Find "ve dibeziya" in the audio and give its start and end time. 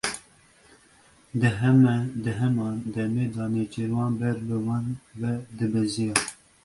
5.19-6.15